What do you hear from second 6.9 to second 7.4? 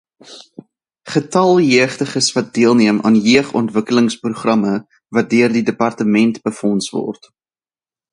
word.